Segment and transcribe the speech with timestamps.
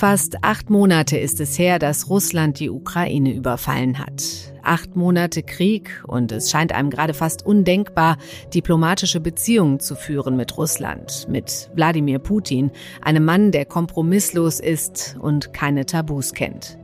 [0.00, 4.22] Fast acht Monate ist es her, dass Russland die Ukraine überfallen hat.
[4.62, 8.16] Acht Monate Krieg und es scheint einem gerade fast undenkbar,
[8.54, 12.70] diplomatische Beziehungen zu führen mit Russland, mit Wladimir Putin,
[13.02, 16.79] einem Mann, der kompromisslos ist und keine Tabus kennt.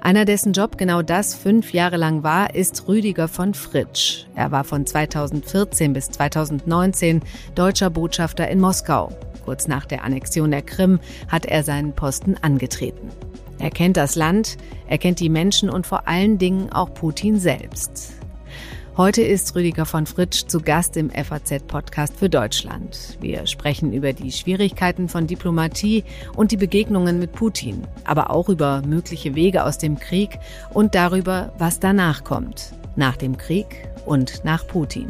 [0.00, 4.26] Einer, dessen Job genau das fünf Jahre lang war, ist Rüdiger von Fritsch.
[4.34, 7.22] Er war von 2014 bis 2019
[7.54, 9.10] deutscher Botschafter in Moskau.
[9.44, 13.08] Kurz nach der Annexion der Krim hat er seinen Posten angetreten.
[13.58, 14.56] Er kennt das Land,
[14.86, 18.19] er kennt die Menschen und vor allen Dingen auch Putin selbst.
[18.96, 23.16] Heute ist Rüdiger von Fritsch zu Gast im FAZ-Podcast für Deutschland.
[23.20, 26.02] Wir sprechen über die Schwierigkeiten von Diplomatie
[26.36, 30.38] und die Begegnungen mit Putin, aber auch über mögliche Wege aus dem Krieg
[30.74, 32.72] und darüber, was danach kommt.
[32.96, 35.06] Nach dem Krieg und nach Putin.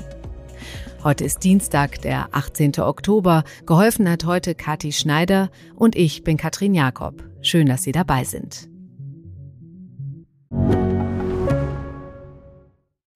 [1.03, 2.79] Heute ist Dienstag, der 18.
[2.81, 3.45] Oktober.
[3.65, 7.25] Geholfen hat heute Kathi Schneider und ich bin Katrin Jakob.
[7.41, 8.70] Schön, dass Sie dabei sind.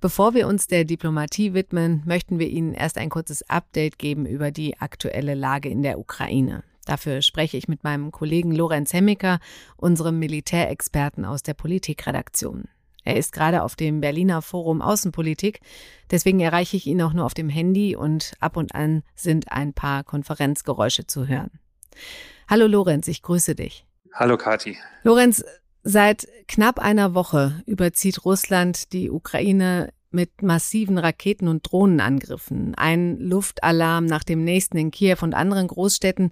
[0.00, 4.50] Bevor wir uns der Diplomatie widmen, möchten wir Ihnen erst ein kurzes Update geben über
[4.50, 6.62] die aktuelle Lage in der Ukraine.
[6.84, 9.38] Dafür spreche ich mit meinem Kollegen Lorenz Hemmicker,
[9.76, 12.68] unserem Militärexperten aus der Politikredaktion.
[13.04, 15.60] Er ist gerade auf dem Berliner Forum Außenpolitik.
[16.10, 19.74] Deswegen erreiche ich ihn auch nur auf dem Handy und ab und an sind ein
[19.74, 21.50] paar Konferenzgeräusche zu hören.
[22.48, 23.86] Hallo Lorenz, ich grüße dich.
[24.12, 24.78] Hallo Kati.
[25.02, 25.44] Lorenz,
[25.84, 32.74] seit knapp einer Woche überzieht Russland die Ukraine mit massiven Raketen- und Drohnenangriffen.
[32.74, 36.30] Ein Luftalarm nach dem nächsten in Kiew und anderen Großstädten.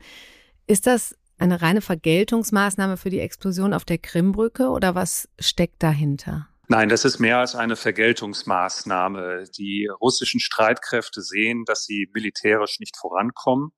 [0.67, 6.49] Ist das eine reine Vergeltungsmaßnahme für die Explosion auf der Krimbrücke oder was steckt dahinter?
[6.73, 9.45] Nein, das ist mehr als eine Vergeltungsmaßnahme.
[9.59, 13.73] Die russischen Streitkräfte sehen, dass sie militärisch nicht vorankommen.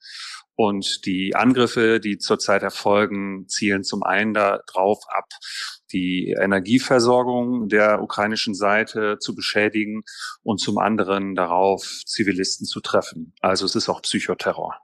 [0.55, 5.25] Und die Angriffe, die zurzeit erfolgen, zielen zum einen darauf ab,
[5.93, 10.04] die Energieversorgung der ukrainischen Seite zu beschädigen
[10.44, 13.34] und zum anderen darauf, Zivilisten zu treffen.
[13.41, 14.78] Also es ist auch Psychoterror.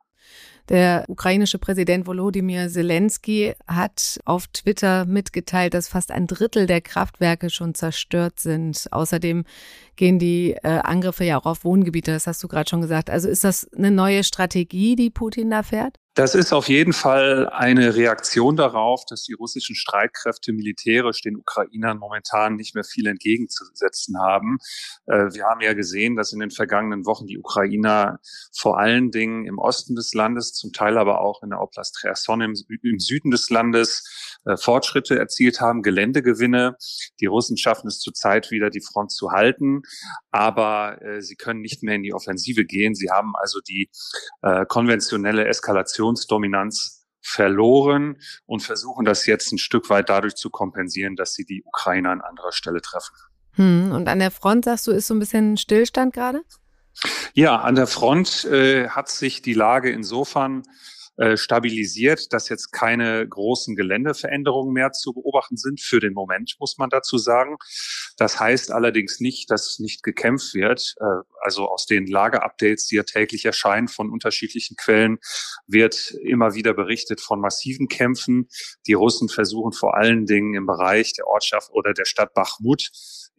[0.70, 7.50] Der ukrainische Präsident Volodymyr Zelensky hat auf Twitter mitgeteilt, dass fast ein Drittel der Kraftwerke
[7.50, 8.86] schon zerstört sind.
[8.92, 9.42] Außerdem
[9.97, 13.10] gehen die äh, Angriffe ja auch auf Wohngebiete, das hast du gerade schon gesagt.
[13.10, 15.97] Also ist das eine neue Strategie, die Putin da fährt?
[16.15, 21.98] Das ist auf jeden Fall eine Reaktion darauf, dass die russischen Streitkräfte militärisch den Ukrainern
[21.98, 24.59] momentan nicht mehr viel entgegenzusetzen haben.
[25.06, 28.19] Äh, wir haben ja gesehen, dass in den vergangenen Wochen die Ukrainer
[28.53, 32.41] vor allen Dingen im Osten des Landes, zum Teil aber auch in der Oblast Cherson
[32.41, 36.77] im, im Süden des Landes äh, Fortschritte erzielt haben, Geländegewinne.
[37.21, 39.83] Die Russen schaffen es zurzeit wieder, die Front zu halten,
[40.31, 42.95] aber äh, sie können nicht mehr in die Offensive gehen.
[42.95, 43.91] Sie haben also die
[44.69, 51.34] konventionelle Eskalation Informationsdominanz verloren und versuchen das jetzt ein Stück weit dadurch zu kompensieren, dass
[51.34, 53.15] sie die Ukrainer an anderer Stelle treffen.
[53.53, 56.43] Hm, und an der Front, sagst du, ist so ein bisschen Stillstand gerade?
[57.34, 60.62] Ja, an der Front äh, hat sich die Lage insofern
[61.20, 65.78] äh, stabilisiert, dass jetzt keine großen Geländeveränderungen mehr zu beobachten sind.
[65.78, 67.58] Für den Moment muss man dazu sagen.
[68.16, 70.94] Das heißt allerdings nicht, dass nicht gekämpft wird.
[70.98, 75.19] Äh, also aus den Lageupdates, die ja täglich erscheinen von unterschiedlichen Quellen,
[75.66, 78.48] wird immer wieder berichtet von massiven Kämpfen.
[78.87, 82.91] Die Russen versuchen vor allen Dingen im Bereich der Ortschaft oder der Stadt Bachmut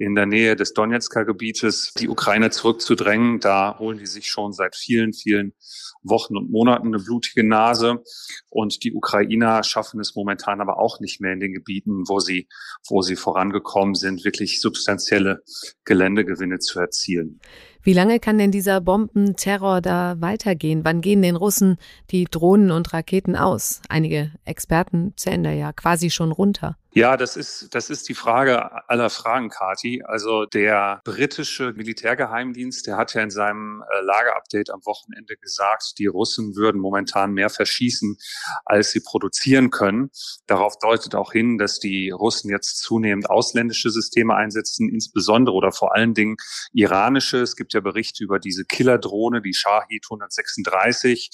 [0.01, 3.39] in der Nähe des Donetsker Gebietes die Ukraine zurückzudrängen.
[3.39, 5.53] Da holen die sich schon seit vielen, vielen
[6.01, 8.03] Wochen und Monaten eine blutige Nase.
[8.49, 12.47] Und die Ukrainer schaffen es momentan aber auch nicht mehr in den Gebieten, wo sie,
[12.89, 15.43] wo sie vorangekommen sind, wirklich substanzielle
[15.85, 17.39] Geländegewinne zu erzielen.
[17.83, 20.85] Wie lange kann denn dieser Bombenterror da weitergehen?
[20.85, 21.77] Wann gehen den Russen
[22.11, 23.81] die Drohnen und Raketen aus?
[23.89, 26.77] Einige Experten zählen da ja quasi schon runter.
[26.93, 30.03] Ja, das ist, das ist die Frage aller Fragen, Kati.
[30.05, 36.07] Also der britische Militärgeheimdienst, der hat ja in seinem äh, Lagerupdate am Wochenende gesagt, die
[36.07, 38.17] Russen würden momentan mehr verschießen,
[38.65, 40.11] als sie produzieren können.
[40.47, 45.95] Darauf deutet auch hin, dass die Russen jetzt zunehmend ausländische Systeme einsetzen, insbesondere oder vor
[45.95, 46.35] allen Dingen
[46.73, 47.37] iranische.
[47.37, 51.29] Es gibt ja Berichte über diese Killerdrohne, die Shahid 136,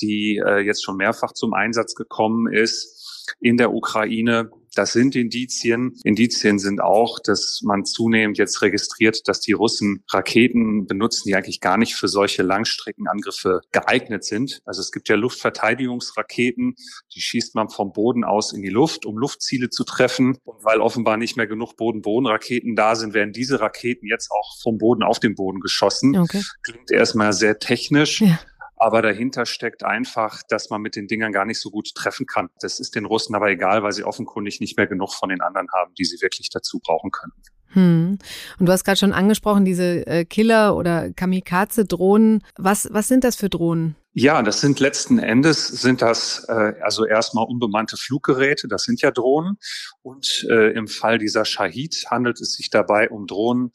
[0.00, 4.50] die äh, jetzt schon mehrfach zum Einsatz gekommen ist in der Ukraine.
[4.76, 5.94] Das sind Indizien.
[6.04, 11.60] Indizien sind auch, dass man zunehmend jetzt registriert, dass die Russen Raketen benutzen, die eigentlich
[11.60, 14.60] gar nicht für solche Langstreckenangriffe geeignet sind.
[14.66, 16.74] Also es gibt ja Luftverteidigungsraketen,
[17.14, 20.36] die schießt man vom Boden aus in die Luft, um Luftziele zu treffen.
[20.44, 24.76] Und weil offenbar nicht mehr genug Boden-Boden-Raketen da sind, werden diese Raketen jetzt auch vom
[24.76, 26.18] Boden auf den Boden geschossen.
[26.18, 26.42] Okay.
[26.62, 28.20] Klingt erstmal sehr technisch.
[28.20, 28.38] Ja.
[28.76, 32.50] Aber dahinter steckt einfach, dass man mit den Dingern gar nicht so gut treffen kann.
[32.60, 35.68] Das ist den Russen aber egal, weil sie offenkundig nicht mehr genug von den anderen
[35.72, 37.32] haben, die sie wirklich dazu brauchen können.
[37.68, 38.18] Hm.
[38.58, 42.42] Und du hast gerade schon angesprochen, diese äh, Killer- oder Kamikaze-Drohnen.
[42.56, 43.96] Was, was sind das für Drohnen?
[44.18, 49.10] Ja, das sind letzten Endes sind das äh, also erstmal unbemannte Fluggeräte, das sind ja
[49.10, 49.58] Drohnen.
[50.00, 53.72] Und äh, im Fall dieser Shahid handelt es sich dabei um Drohnen,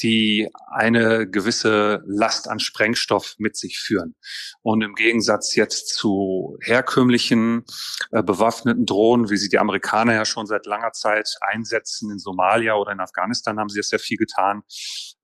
[0.00, 4.14] die eine gewisse Last an Sprengstoff mit sich führen.
[4.62, 7.64] Und im Gegensatz jetzt zu herkömmlichen
[8.12, 12.76] äh, bewaffneten Drohnen, wie sie die Amerikaner ja schon seit langer Zeit einsetzen, in Somalia
[12.76, 14.62] oder in Afghanistan haben sie das ja viel getan,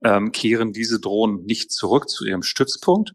[0.04, 3.12] ähm, kehren diese Drohnen nicht zurück zu ihrem Stützpunkt,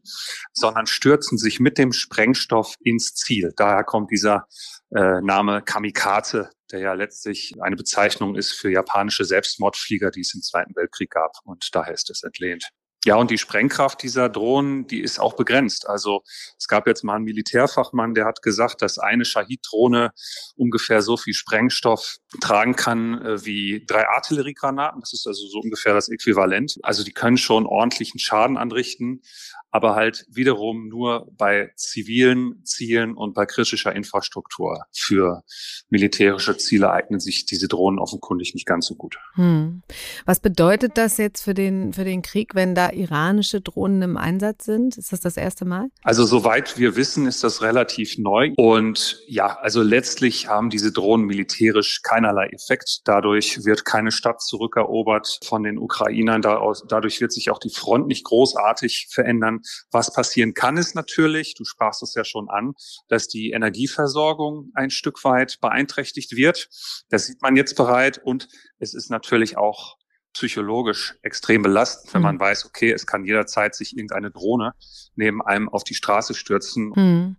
[0.53, 3.53] sondern stürzen sich mit dem Sprengstoff ins Ziel.
[3.55, 4.47] Daher kommt dieser
[4.95, 10.41] äh, Name Kamikaze, der ja letztlich eine Bezeichnung ist für japanische Selbstmordflieger, die es im
[10.41, 11.31] Zweiten Weltkrieg gab.
[11.43, 12.69] Und daher ist es entlehnt.
[13.03, 15.89] Ja, und die Sprengkraft dieser Drohnen, die ist auch begrenzt.
[15.89, 16.21] Also
[16.59, 20.11] es gab jetzt mal einen Militärfachmann, der hat gesagt, dass eine Shahid-Drohne
[20.55, 25.01] ungefähr so viel Sprengstoff tragen kann äh, wie drei Artilleriegranaten.
[25.01, 26.77] Das ist also so ungefähr das Äquivalent.
[26.83, 29.23] Also die können schon ordentlichen Schaden anrichten
[29.71, 34.83] aber halt wiederum nur bei zivilen Zielen und bei kritischer Infrastruktur.
[34.93, 35.43] Für
[35.89, 39.17] militärische Ziele eignen sich diese Drohnen offenkundig nicht ganz so gut.
[39.35, 39.81] Hm.
[40.25, 44.65] Was bedeutet das jetzt für den, für den Krieg, wenn da iranische Drohnen im Einsatz
[44.65, 44.97] sind?
[44.97, 45.87] Ist das das erste Mal?
[46.03, 48.51] Also soweit wir wissen, ist das relativ neu.
[48.57, 53.01] Und ja, also letztlich haben diese Drohnen militärisch keinerlei Effekt.
[53.05, 56.41] Dadurch wird keine Stadt zurückerobert von den Ukrainern.
[56.41, 59.60] Dadurch wird sich auch die Front nicht großartig verändern.
[59.91, 62.73] Was passieren kann, ist natürlich, du sprachst es ja schon an,
[63.07, 66.69] dass die Energieversorgung ein Stück weit beeinträchtigt wird.
[67.09, 68.47] Das sieht man jetzt bereit und
[68.79, 69.97] es ist natürlich auch
[70.33, 72.41] psychologisch extrem belastend, wenn man mhm.
[72.41, 74.73] weiß, okay, es kann jederzeit sich irgendeine Drohne
[75.15, 76.91] neben einem auf die Straße stürzen.
[76.95, 77.35] Mhm.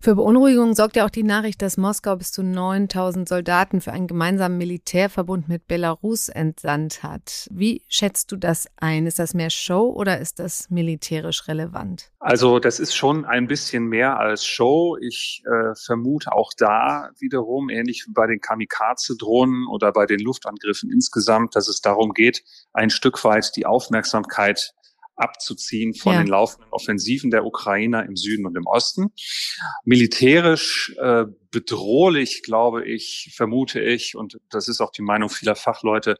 [0.00, 4.06] Für Beunruhigung sorgt ja auch die Nachricht, dass Moskau bis zu 9000 Soldaten für einen
[4.06, 7.48] gemeinsamen Militärverbund mit Belarus entsandt hat.
[7.50, 9.06] Wie schätzt du das ein?
[9.06, 12.10] Ist das mehr Show oder ist das militärisch relevant?
[12.18, 14.96] Also das ist schon ein bisschen mehr als Show.
[14.98, 20.90] Ich äh, vermute auch da wiederum, ähnlich wie bei den Kamikaze-Drohnen oder bei den Luftangriffen
[20.90, 24.72] insgesamt, dass es darum geht, geht, ein Stück weit die Aufmerksamkeit
[25.16, 26.22] abzuziehen von ja.
[26.22, 29.12] den laufenden Offensiven der Ukrainer im Süden und im Osten.
[29.84, 36.16] Militärisch äh, bedrohlich, glaube ich, vermute ich, und das ist auch die Meinung vieler Fachleute,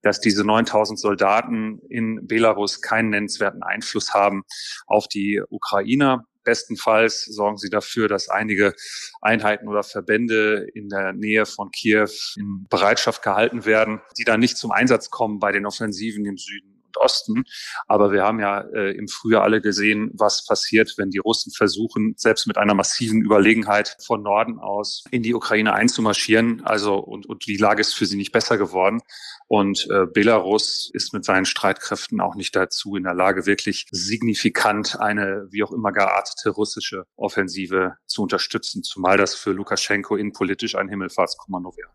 [0.00, 4.44] dass diese 9000 Soldaten in Belarus keinen nennenswerten Einfluss haben
[4.86, 6.24] auf die Ukrainer.
[6.48, 8.72] Bestenfalls sorgen sie dafür, dass einige
[9.20, 14.56] Einheiten oder Verbände in der Nähe von Kiew in Bereitschaft gehalten werden, die dann nicht
[14.56, 17.44] zum Einsatz kommen bei den Offensiven im Süden und Osten.
[17.86, 22.14] Aber wir haben ja äh, im Frühjahr alle gesehen, was passiert, wenn die Russen versuchen,
[22.16, 26.62] selbst mit einer massiven Überlegenheit von Norden aus in die Ukraine einzumarschieren.
[26.64, 29.00] Also und, und die Lage ist für sie nicht besser geworden.
[29.46, 35.00] Und äh, Belarus ist mit seinen Streitkräften auch nicht dazu in der Lage, wirklich signifikant
[35.00, 40.88] eine wie auch immer geartete russische Offensive zu unterstützen, zumal das für Lukaschenko innenpolitisch ein
[40.88, 41.88] Himmelfahrtskommando wäre.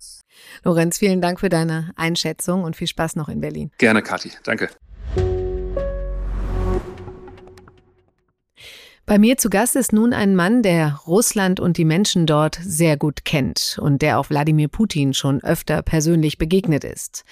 [0.63, 3.71] Lorenz, vielen Dank für deine Einschätzung und viel Spaß noch in Berlin.
[3.77, 4.31] Gerne, Kathi.
[4.43, 4.69] Danke.
[9.05, 12.95] Bei mir zu Gast ist nun ein Mann, der Russland und die Menschen dort sehr
[12.95, 17.25] gut kennt und der auch Wladimir Putin schon öfter persönlich begegnet ist.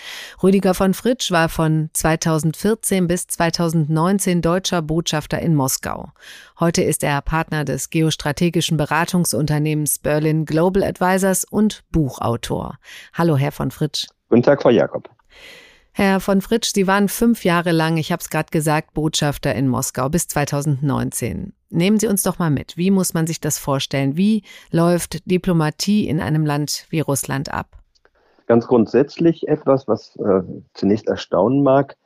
[0.44, 6.12] Rüdiger von Fritsch war von 2014 bis 2019 deutscher Botschafter in Moskau.
[6.60, 12.80] Heute ist er Partner des geostrategischen Beratungsunternehmens Berlin Global Advisors und Buchautor.
[13.14, 14.08] Hallo, Herr von Fritsch.
[14.28, 15.10] Guten Tag, Frau Jakob.
[15.94, 19.68] Herr von Fritsch, Sie waren fünf Jahre lang, ich habe es gerade gesagt, Botschafter in
[19.68, 21.54] Moskau bis 2019.
[21.70, 22.78] Nehmen Sie uns doch mal mit.
[22.78, 24.16] Wie muss man sich das vorstellen?
[24.16, 27.78] Wie läuft Diplomatie in einem Land wie Russland ab?
[28.48, 30.42] Ganz grundsätzlich etwas, was äh,
[30.74, 31.98] zunächst erstaunen mag.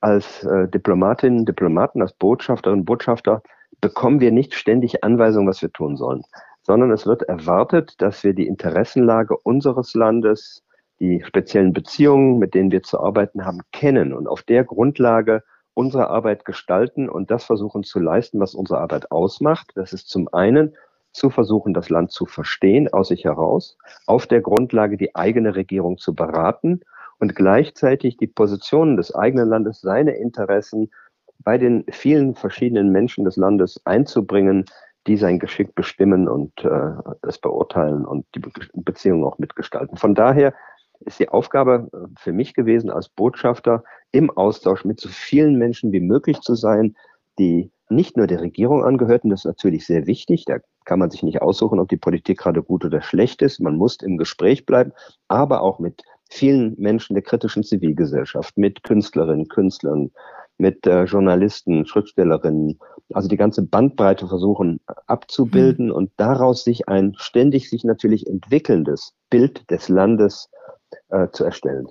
[0.00, 3.42] Als äh, Diplomatinnen, Diplomaten, als Botschafterinnen, Botschafter
[3.80, 6.22] bekommen wir nicht ständig Anweisungen, was wir tun sollen,
[6.62, 10.62] sondern es wird erwartet, dass wir die Interessenlage unseres Landes,
[11.00, 15.42] die speziellen Beziehungen, mit denen wir zu arbeiten haben, kennen und auf der Grundlage
[15.74, 19.72] unsere Arbeit gestalten und das versuchen zu leisten, was unsere Arbeit ausmacht.
[19.74, 20.74] Das ist zum einen
[21.12, 25.98] zu versuchen, das Land zu verstehen aus sich heraus, auf der Grundlage die eigene Regierung
[25.98, 26.80] zu beraten
[27.18, 30.90] und gleichzeitig die Positionen des eigenen Landes, seine Interessen
[31.38, 34.66] bei den vielen verschiedenen Menschen des Landes einzubringen,
[35.06, 36.92] die sein Geschick bestimmen und äh,
[37.22, 39.96] es beurteilen und die Be Beziehungen auch mitgestalten.
[39.96, 40.52] Von daher
[41.00, 45.92] ist die Aufgabe äh, für mich gewesen, als Botschafter im Austausch mit so vielen Menschen
[45.92, 46.96] wie möglich zu sein,
[47.38, 51.22] die nicht nur der Regierung angehörten, das ist natürlich sehr wichtig, da kann man sich
[51.22, 54.92] nicht aussuchen, ob die Politik gerade gut oder schlecht ist, man muss im Gespräch bleiben,
[55.28, 60.12] aber auch mit vielen Menschen der kritischen Zivilgesellschaft, mit Künstlerinnen, Künstlern,
[60.58, 62.78] mit äh, Journalisten, Schriftstellerinnen,
[63.12, 65.92] also die ganze Bandbreite versuchen abzubilden mhm.
[65.92, 70.48] und daraus sich ein ständig sich natürlich entwickelndes Bild des Landes
[71.10, 71.88] äh, zu erstellen.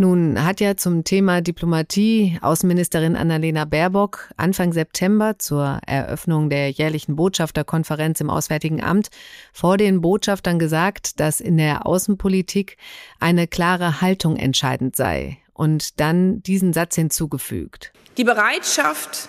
[0.00, 7.16] Nun hat ja zum Thema Diplomatie Außenministerin Annalena Baerbock Anfang September zur Eröffnung der jährlichen
[7.16, 9.08] Botschafterkonferenz im Auswärtigen Amt
[9.52, 12.76] vor den Botschaftern gesagt, dass in der Außenpolitik
[13.18, 17.92] eine klare Haltung entscheidend sei und dann diesen Satz hinzugefügt.
[18.18, 19.28] Die Bereitschaft,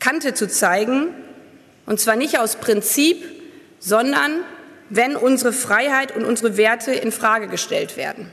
[0.00, 1.14] Kante zu zeigen,
[1.86, 3.24] und zwar nicht aus Prinzip,
[3.78, 4.32] sondern
[4.90, 8.32] wenn unsere Freiheit und unsere Werte in Frage gestellt werden.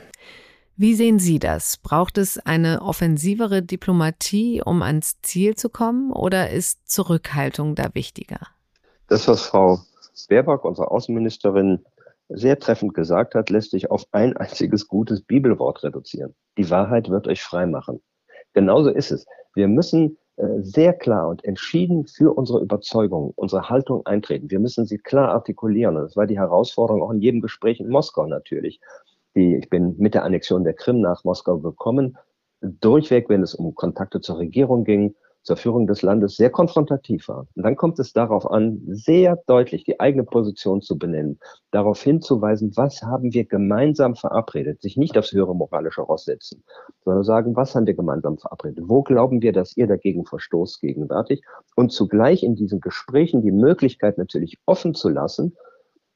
[0.78, 1.78] Wie sehen Sie das?
[1.78, 8.40] Braucht es eine offensivere Diplomatie, um ans Ziel zu kommen, oder ist Zurückhaltung da wichtiger?
[9.08, 9.80] Das, was Frau
[10.28, 11.84] Baerbock, unsere Außenministerin,
[12.28, 16.34] sehr treffend gesagt hat, lässt sich auf ein einziges gutes Bibelwort reduzieren.
[16.58, 18.02] Die Wahrheit wird euch frei machen.
[18.52, 19.26] Genauso ist es.
[19.54, 20.18] Wir müssen
[20.60, 24.50] sehr klar und entschieden für unsere Überzeugung, unsere Haltung eintreten.
[24.50, 25.94] Wir müssen sie klar artikulieren.
[25.94, 28.80] Das war die Herausforderung auch in jedem Gespräch in Moskau natürlich.
[29.34, 32.18] Die, ich bin mit der Annexion der Krim nach Moskau gekommen.
[32.60, 35.14] Durchweg, wenn es um Kontakte zur Regierung ging,
[35.46, 37.46] zur Führung des Landes sehr konfrontativ war.
[37.54, 41.38] Und dann kommt es darauf an, sehr deutlich die eigene Position zu benennen,
[41.70, 46.64] darauf hinzuweisen, was haben wir gemeinsam verabredet, sich nicht aufs höhere moralische Ross setzen,
[47.04, 51.42] sondern sagen, was haben wir gemeinsam verabredet, wo glauben wir, dass ihr dagegen verstoßt gegenwärtig
[51.76, 55.56] und zugleich in diesen Gesprächen die Möglichkeit natürlich offen zu lassen,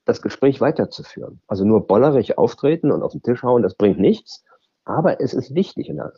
[0.07, 1.41] das Gespräch weiterzuführen.
[1.47, 4.45] Also nur bollerig auftreten und auf den Tisch hauen, das bringt nichts,
[4.85, 6.11] aber es ist wichtig, und da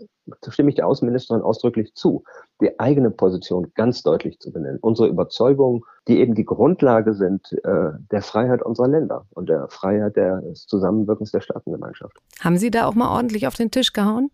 [0.49, 2.25] stimme ich der Außenministerin ausdrücklich zu,
[2.61, 4.79] die eigene Position ganz deutlich zu benennen.
[4.81, 10.17] Unsere Überzeugungen, die eben die Grundlage sind äh, der Freiheit unserer Länder und der Freiheit
[10.17, 12.17] des Zusammenwirkens der Staatengemeinschaft.
[12.41, 14.31] Haben Sie da auch mal ordentlich auf den Tisch gehauen?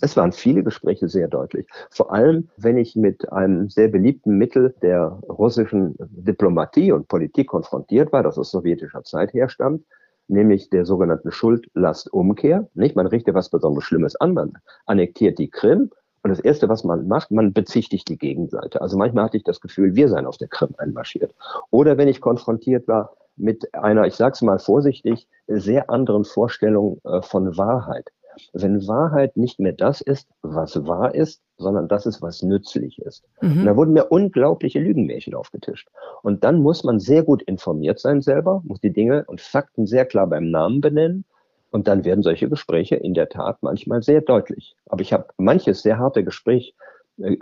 [0.00, 1.66] Es waren viele Gespräche sehr deutlich.
[1.90, 8.12] Vor allem, wenn ich mit einem sehr beliebten Mittel der russischen Diplomatie und Politik konfrontiert
[8.12, 9.84] war, das aus sowjetischer Zeit herstammt,
[10.28, 12.68] nämlich der sogenannten Schuldlastumkehr.
[12.74, 12.96] Nicht?
[12.96, 14.52] Man richtet was besonders Schlimmes an, man
[14.86, 15.90] annektiert die Krim
[16.22, 18.80] und das Erste, was man macht, man bezichtigt die Gegenseite.
[18.80, 21.34] Also manchmal hatte ich das Gefühl, wir seien auf der Krim einmarschiert.
[21.70, 27.00] Oder wenn ich konfrontiert war mit einer, ich sage es mal vorsichtig, sehr anderen Vorstellung
[27.04, 28.10] äh, von Wahrheit.
[28.52, 33.24] Wenn Wahrheit nicht mehr das ist, was wahr ist, sondern das ist, was nützlich ist.
[33.40, 33.60] Mhm.
[33.60, 35.88] Und da wurden mir unglaubliche Lügenmärchen aufgetischt.
[36.22, 40.04] Und dann muss man sehr gut informiert sein selber, muss die Dinge und Fakten sehr
[40.04, 41.24] klar beim Namen benennen.
[41.70, 44.76] Und dann werden solche Gespräche in der Tat manchmal sehr deutlich.
[44.86, 46.74] Aber ich habe manches sehr harte Gespräch
[47.18, 47.36] äh,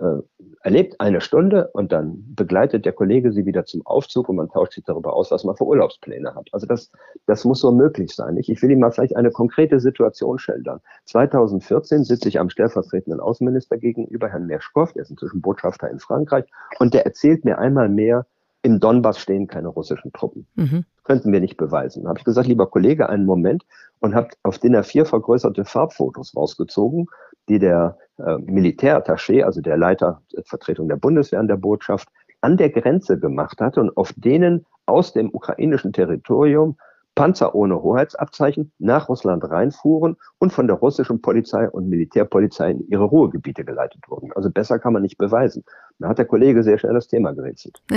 [0.62, 4.74] erlebt eine Stunde und dann begleitet der Kollege sie wieder zum Aufzug und man tauscht
[4.74, 6.48] sich darüber aus, was man für Urlaubspläne hat.
[6.52, 6.90] Also das,
[7.26, 8.36] das muss so möglich sein.
[8.36, 10.80] Ich, ich will Ihnen mal vielleicht eine konkrete Situation schildern.
[11.06, 16.44] 2014 sitze ich am stellvertretenden Außenminister gegenüber, Herrn Merschkow, der ist inzwischen Botschafter in Frankreich,
[16.78, 18.26] und der erzählt mir einmal mehr,
[18.62, 20.46] im Donbass stehen keine russischen Truppen.
[20.54, 20.84] Mhm.
[21.02, 22.04] Könnten wir nicht beweisen.
[22.04, 23.64] Da habe ich gesagt, lieber Kollege, einen Moment
[23.98, 27.08] und habe auf DIN A4 vergrößerte Farbfotos rausgezogen,
[27.52, 32.08] die der äh, Militärattaché, also der Leiter der Vertretung der Bundeswehr an der Botschaft,
[32.40, 36.76] an der Grenze gemacht hatte und auf denen aus dem ukrainischen Territorium
[37.14, 43.04] Panzer ohne Hoheitsabzeichen nach Russland reinfuhren und von der russischen Polizei und Militärpolizei in ihre
[43.04, 44.32] Ruhegebiete geleitet wurden.
[44.34, 45.62] Also besser kann man nicht beweisen.
[45.98, 47.82] Da hat der Kollege sehr schnell das Thema gerätselt.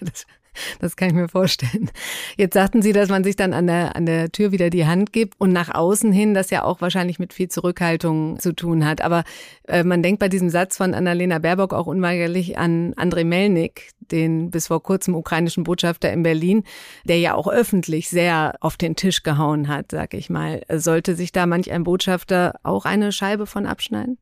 [0.00, 0.26] Das
[0.96, 1.90] kann ich mir vorstellen.
[2.36, 5.12] Jetzt sagten Sie, dass man sich dann an der, an der Tür wieder die Hand
[5.12, 9.00] gibt und nach außen hin das ja auch wahrscheinlich mit viel Zurückhaltung zu tun hat.
[9.00, 9.24] Aber
[9.68, 14.50] äh, man denkt bei diesem Satz von Annalena Baerbock auch unweigerlich an Andrei Melnik, den
[14.50, 16.64] bis vor kurzem ukrainischen Botschafter in Berlin,
[17.04, 20.62] der ja auch öffentlich sehr auf den Tisch gehauen hat, sag ich mal.
[20.70, 24.18] Sollte sich da manch ein Botschafter auch eine Scheibe von abschneiden?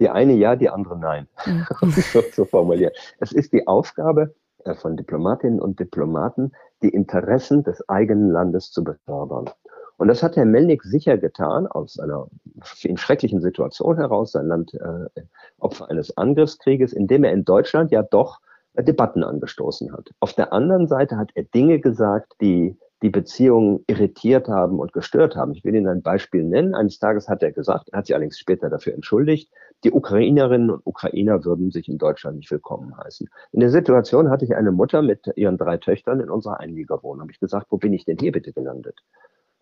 [0.00, 1.66] Die eine ja, die andere nein, mhm.
[2.12, 2.92] so zu formulieren.
[3.18, 4.34] Es ist die Aufgabe
[4.74, 6.52] von Diplomatinnen und Diplomaten,
[6.82, 9.50] die Interessen des eigenen Landes zu befördern.
[9.96, 12.28] Und das hat Herr Melnik sicher getan, aus einer
[12.62, 15.22] schrecklichen Situation heraus, sein Land äh,
[15.58, 18.40] Opfer eines Angriffskrieges, indem er in Deutschland ja doch
[18.74, 20.08] äh, Debatten angestoßen hat.
[20.20, 25.36] Auf der anderen Seite hat er Dinge gesagt, die die Beziehungen irritiert haben und gestört
[25.36, 25.52] haben.
[25.52, 26.74] Ich will Ihnen ein Beispiel nennen.
[26.74, 29.50] Eines Tages hat er gesagt, er hat sich allerdings später dafür entschuldigt,
[29.84, 33.28] die Ukrainerinnen und Ukrainer würden sich in Deutschland nicht willkommen heißen.
[33.52, 37.22] In der Situation hatte ich eine Mutter mit ihren drei Töchtern in unserer Einliegerwohnung.
[37.22, 39.00] Habe ich gesagt, wo bin ich denn hier bitte gelandet?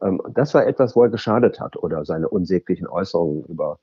[0.02, 3.78] Ähm, das war etwas, wo er geschadet hat oder seine unsäglichen Äußerungen über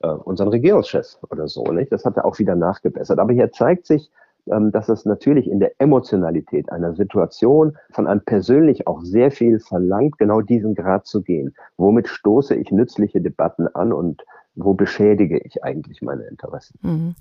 [0.00, 1.64] äh, unseren Regierungschef oder so.
[1.64, 1.92] Nicht?
[1.92, 3.18] Das hat er auch wieder nachgebessert.
[3.18, 4.10] Aber hier zeigt sich,
[4.50, 9.58] ähm, dass es natürlich in der Emotionalität einer Situation von einem persönlich auch sehr viel
[9.58, 11.54] verlangt, genau diesen Grad zu gehen.
[11.76, 14.24] Womit stoße ich nützliche Debatten an und
[14.58, 16.78] wo beschädige ich eigentlich meine Interessen?
[16.82, 17.14] Mhm.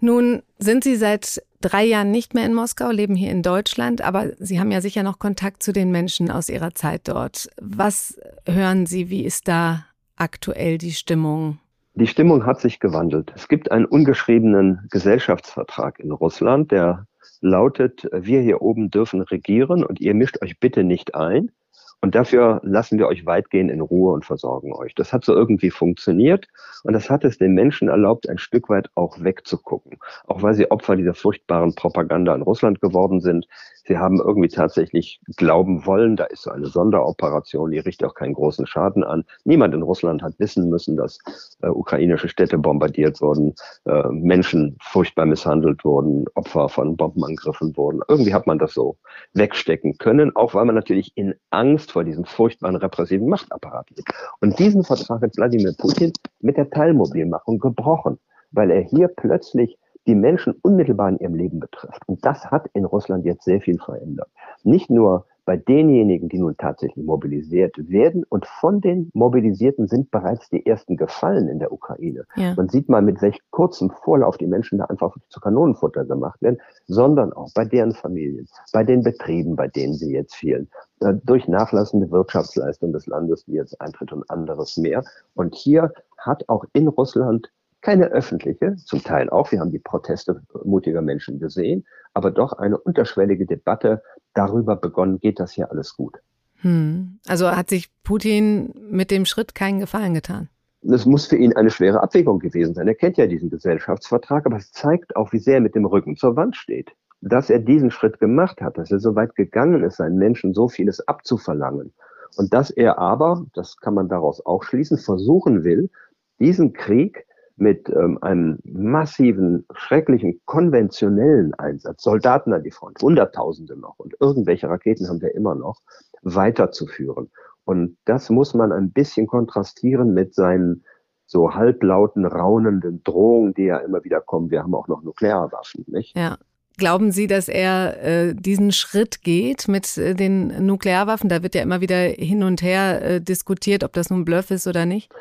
[0.00, 4.32] Nun sind Sie seit drei Jahren nicht mehr in Moskau, leben hier in Deutschland, aber
[4.38, 7.48] Sie haben ja sicher noch Kontakt zu den Menschen aus Ihrer Zeit dort.
[7.60, 9.08] Was hören Sie?
[9.08, 11.58] Wie ist da aktuell die Stimmung?
[11.94, 13.32] Die Stimmung hat sich gewandelt.
[13.36, 17.06] Es gibt einen ungeschriebenen Gesellschaftsvertrag in Russland, der
[17.40, 21.52] lautet, wir hier oben dürfen regieren und ihr mischt euch bitte nicht ein.
[22.00, 24.94] Und dafür lassen wir euch weitgehend in Ruhe und versorgen euch.
[24.94, 26.48] Das hat so irgendwie funktioniert
[26.82, 29.98] und das hat es den Menschen erlaubt, ein Stück weit auch wegzugucken.
[30.26, 33.46] Auch weil sie Opfer dieser furchtbaren Propaganda in Russland geworden sind.
[33.86, 38.34] Sie haben irgendwie tatsächlich glauben wollen, da ist so eine Sonderoperation, die richtet auch keinen
[38.34, 39.24] großen Schaden an.
[39.44, 41.18] Niemand in Russland hat wissen müssen, dass
[41.62, 48.00] äh, ukrainische Städte bombardiert wurden, äh, Menschen furchtbar misshandelt wurden, Opfer von Bombenangriffen wurden.
[48.08, 48.96] Irgendwie hat man das so
[49.34, 54.12] wegstecken können, auch weil man natürlich in Angst vor diesem furchtbaren repressiven Machtapparat liegt.
[54.40, 58.18] Und diesen Vertrag hat Wladimir Putin mit der Teilmobilmachung gebrochen,
[58.52, 62.02] weil er hier plötzlich die Menschen unmittelbar in ihrem Leben betrifft.
[62.06, 64.28] Und das hat in Russland jetzt sehr viel verändert.
[64.62, 68.24] Nicht nur bei denjenigen, die nun tatsächlich mobilisiert werden.
[68.28, 72.24] Und von den Mobilisierten sind bereits die ersten gefallen in der Ukraine.
[72.36, 72.54] Ja.
[72.54, 76.58] Man sieht mal, mit welch kurzem Vorlauf die Menschen da einfach zu Kanonenfutter gemacht werden,
[76.86, 80.68] sondern auch bei deren Familien, bei den Betrieben, bei denen sie jetzt fehlen,
[81.12, 85.04] durch nachlassende Wirtschaftsleistung des Landes, wie jetzt Eintritt und anderes mehr.
[85.34, 90.40] Und hier hat auch in Russland keine öffentliche, zum Teil auch, wir haben die Proteste
[90.64, 96.16] mutiger Menschen gesehen, aber doch eine unterschwellige Debatte darüber begonnen, geht das hier alles gut.
[96.62, 97.18] Hm.
[97.28, 100.48] Also hat sich Putin mit dem Schritt keinen Gefallen getan?
[100.80, 102.88] Das muss für ihn eine schwere Abwägung gewesen sein.
[102.88, 106.16] Er kennt ja diesen Gesellschaftsvertrag, aber es zeigt auch, wie sehr er mit dem Rücken
[106.16, 106.90] zur Wand steht.
[107.26, 110.68] Dass er diesen Schritt gemacht hat, dass er so weit gegangen ist, seinen Menschen so
[110.68, 111.92] vieles abzuverlangen.
[112.36, 115.90] Und dass er aber, das kann man daraus auch schließen, versuchen will,
[116.38, 123.98] diesen Krieg mit ähm, einem massiven, schrecklichen, konventionellen Einsatz, Soldaten an die Front, Hunderttausende noch
[123.98, 125.80] und irgendwelche Raketen haben wir immer noch,
[126.22, 127.30] weiterzuführen.
[127.64, 130.84] Und das muss man ein bisschen kontrastieren mit seinen
[131.26, 134.50] so halblauten, raunenden Drohungen, die ja immer wieder kommen.
[134.50, 136.16] Wir haben auch noch Nuklearwaffen, nicht?
[136.16, 136.38] Ja.
[136.76, 141.28] Glauben Sie, dass er äh, diesen Schritt geht mit äh, den Nuklearwaffen?
[141.28, 144.66] Da wird ja immer wieder hin und her äh, diskutiert, ob das nun Bluff ist
[144.66, 145.12] oder nicht.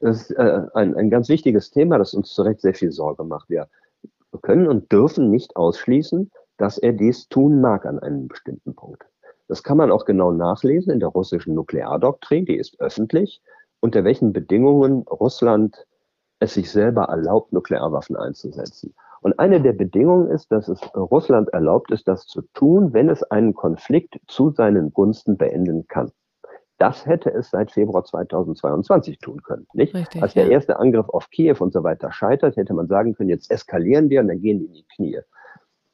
[0.00, 3.24] Das ist äh, ein, ein ganz wichtiges Thema, das uns zu Recht sehr viel Sorge
[3.24, 3.50] macht.
[3.50, 3.68] Wir
[4.40, 9.04] können und dürfen nicht ausschließen, dass er dies tun mag an einem bestimmten Punkt.
[9.48, 13.42] Das kann man auch genau nachlesen in der russischen Nukleardoktrin, die ist öffentlich,
[13.80, 15.86] unter welchen Bedingungen Russland
[16.38, 18.94] es sich selber erlaubt, Nuklearwaffen einzusetzen.
[19.22, 23.22] Und eine der Bedingungen ist, dass es Russland erlaubt ist, das zu tun, wenn es
[23.22, 26.10] einen Konflikt zu seinen Gunsten beenden kann.
[26.78, 29.68] Das hätte es seit Februar 2022 tun können.
[29.72, 29.94] Nicht?
[29.94, 30.50] Richtig, Als der ja.
[30.50, 34.20] erste Angriff auf Kiew und so weiter scheitert, hätte man sagen können, jetzt eskalieren wir
[34.20, 35.20] und dann gehen die in die Knie.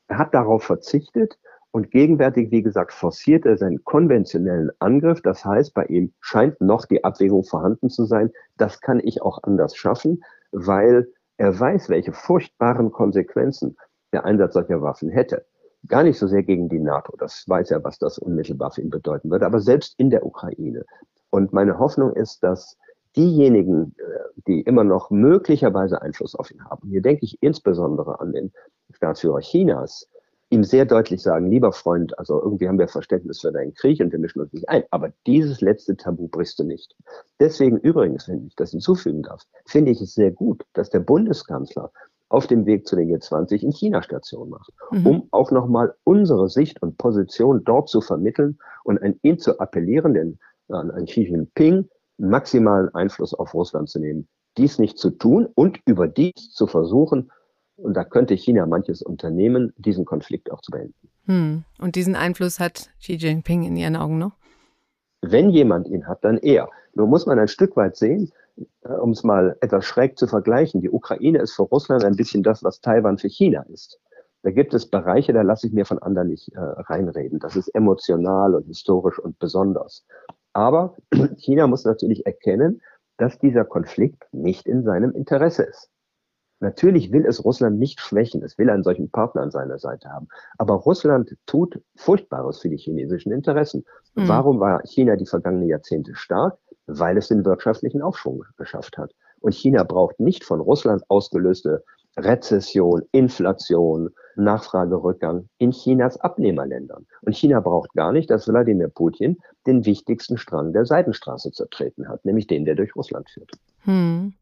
[0.06, 1.38] Er hat darauf verzichtet
[1.70, 5.20] und gegenwärtig, wie gesagt, forciert er seinen konventionellen Angriff.
[5.20, 8.30] Das heißt, bei ihm scheint noch die Abwägung vorhanden zu sein.
[8.56, 11.06] Das kann ich auch anders schaffen, weil
[11.38, 13.76] er weiß, welche furchtbaren Konsequenzen
[14.12, 15.46] der Einsatz solcher Waffen hätte
[15.86, 17.16] gar nicht so sehr gegen die NATO.
[17.18, 20.84] Das weiß er, was das unmittelbar für ihn bedeuten würde, aber selbst in der Ukraine.
[21.30, 22.76] Und meine Hoffnung ist, dass
[23.16, 28.32] diejenigen, äh, die immer noch möglicherweise Einfluss auf ihn haben, hier denke ich insbesondere an
[28.32, 28.52] den
[28.90, 30.08] Staatsführer Chinas,
[30.50, 34.12] ihm sehr deutlich sagen, lieber Freund, also irgendwie haben wir Verständnis für deinen Krieg und
[34.12, 34.84] wir mischen uns nicht ein.
[34.90, 36.94] Aber dieses letzte Tabu brichst du nicht.
[37.38, 41.92] Deswegen übrigens, wenn ich das hinzufügen darf, finde ich es sehr gut, dass der Bundeskanzler
[42.30, 45.06] auf dem Weg zu den G20 in China Station macht, mhm.
[45.06, 50.14] um auch nochmal unsere Sicht und Position dort zu vermitteln und an ihn zu appellieren,
[50.14, 55.48] denn an, an Xi Jinping maximalen Einfluss auf Russland zu nehmen, dies nicht zu tun
[55.54, 57.30] und überdies zu versuchen,
[57.78, 60.94] und da könnte China manches unternehmen, diesen Konflikt auch zu beenden.
[61.26, 61.64] Hm.
[61.78, 64.32] Und diesen Einfluss hat Xi Jinping in Ihren Augen noch?
[65.22, 66.68] Wenn jemand ihn hat, dann er.
[66.94, 68.32] Nur muss man ein Stück weit sehen,
[68.84, 70.80] äh, um es mal etwas schräg zu vergleichen.
[70.80, 74.00] Die Ukraine ist für Russland ein bisschen das, was Taiwan für China ist.
[74.42, 77.38] Da gibt es Bereiche, da lasse ich mir von anderen nicht äh, reinreden.
[77.40, 80.04] Das ist emotional und historisch und besonders.
[80.52, 80.96] Aber
[81.36, 82.80] China muss natürlich erkennen,
[83.16, 85.90] dass dieser Konflikt nicht in seinem Interesse ist.
[86.60, 90.28] Natürlich will es Russland nicht schwächen, es will einen solchen Partner an seiner Seite haben.
[90.58, 93.84] Aber Russland tut Furchtbares für die chinesischen Interessen.
[94.14, 94.28] Mhm.
[94.28, 96.58] Warum war China die vergangenen Jahrzehnte stark?
[96.86, 99.12] Weil es den wirtschaftlichen Aufschwung geschafft hat.
[99.40, 101.84] Und China braucht nicht von Russland ausgelöste
[102.16, 107.06] Rezession, Inflation, Nachfragerückgang in Chinas Abnehmerländern.
[107.22, 112.24] Und China braucht gar nicht, dass Wladimir Putin den wichtigsten Strang der Seidenstraße zertreten hat,
[112.24, 113.52] nämlich den, der durch Russland führt.
[113.84, 114.34] Hm.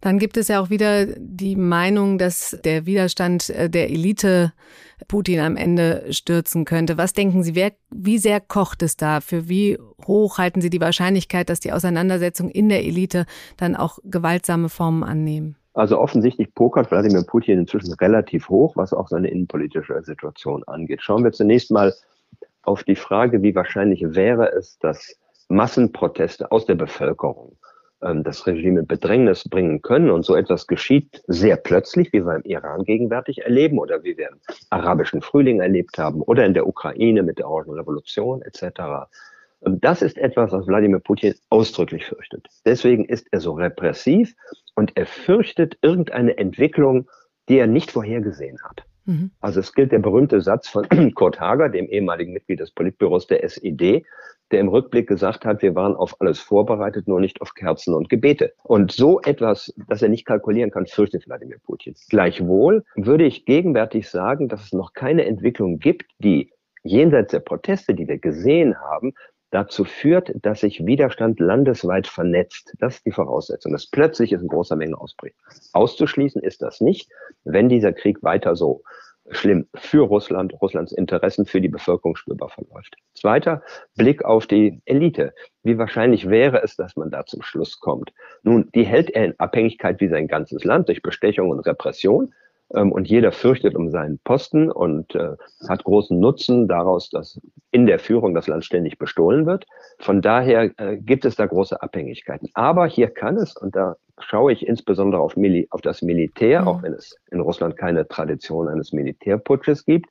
[0.00, 4.52] Dann gibt es ja auch wieder die Meinung, dass der Widerstand äh, der Elite
[5.06, 6.98] Putin am Ende stürzen könnte.
[6.98, 9.20] Was denken Sie, wer, wie sehr kocht es da?
[9.20, 13.98] Für wie hoch halten Sie die Wahrscheinlichkeit, dass die Auseinandersetzungen in der Elite dann auch
[14.04, 15.56] gewaltsame Formen annehmen?
[15.74, 21.02] Also offensichtlich pokert Wladimir Putin inzwischen relativ hoch, was auch seine innenpolitische Situation angeht.
[21.02, 21.94] Schauen wir zunächst mal
[22.62, 25.16] auf die Frage, wie wahrscheinlich wäre es, dass
[25.48, 27.56] Massenproteste aus der Bevölkerung
[28.00, 30.10] das Regime in Bedrängnis bringen können.
[30.10, 34.28] Und so etwas geschieht sehr plötzlich, wie wir im Iran gegenwärtig erleben oder wie wir
[34.28, 34.38] im
[34.70, 39.08] arabischen Frühling erlebt haben oder in der Ukraine mit der Orangen Revolution etc.
[39.60, 42.46] Und das ist etwas, was Wladimir Putin ausdrücklich fürchtet.
[42.64, 44.34] Deswegen ist er so repressiv
[44.76, 47.08] und er fürchtet irgendeine Entwicklung,
[47.48, 48.84] die er nicht vorhergesehen hat.
[49.06, 49.30] Mhm.
[49.40, 53.42] Also es gilt der berühmte Satz von Kurt Hager, dem ehemaligen Mitglied des Politbüros der
[53.42, 54.04] SED,
[54.50, 58.08] der im Rückblick gesagt hat, wir waren auf alles vorbereitet, nur nicht auf Kerzen und
[58.08, 58.52] Gebete.
[58.62, 61.94] Und so etwas, das er nicht kalkulieren kann, fürchtet Wladimir Putin.
[62.08, 66.50] Gleichwohl würde ich gegenwärtig sagen, dass es noch keine Entwicklung gibt, die
[66.82, 69.14] jenseits der Proteste, die wir gesehen haben,
[69.50, 72.74] dazu führt, dass sich Widerstand landesweit vernetzt.
[72.78, 75.36] Das ist die Voraussetzung, dass plötzlich es in großer Menge ausbricht.
[75.72, 77.10] Auszuschließen ist das nicht,
[77.44, 78.82] wenn dieser Krieg weiter so
[79.30, 82.96] schlimm für Russland, Russlands Interessen für die Bevölkerung spürbar verläuft.
[83.14, 83.62] Zweiter
[83.96, 85.34] Blick auf die Elite.
[85.62, 88.12] Wie wahrscheinlich wäre es, dass man da zum Schluss kommt?
[88.42, 92.32] Nun, die hält er in Abhängigkeit wie sein ganzes Land durch Bestechung und Repression.
[92.74, 95.36] Ähm, und jeder fürchtet um seinen Posten und äh,
[95.68, 99.66] hat großen Nutzen daraus, dass in der Führung das Land ständig bestohlen wird.
[99.98, 102.50] Von daher äh, gibt es da große Abhängigkeiten.
[102.54, 106.68] Aber hier kann es, und da schaue ich insbesondere auf, Mili auf das Militär, mhm.
[106.68, 110.06] auch wenn es in Russland keine Tradition eines Militärputsches gibt,